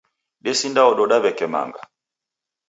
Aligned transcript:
Desindaododa 0.45 1.17
w'eke 1.23 1.47
manga. 1.53 1.81